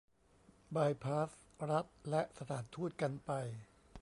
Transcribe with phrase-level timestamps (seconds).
[0.75, 1.29] บายพาส
[1.71, 3.31] รัฐและสถานทูตกันไป